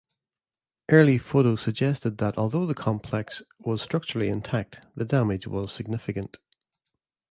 [0.89, 6.37] Early photos suggested that although the complex was structurally intact, the damage was significant.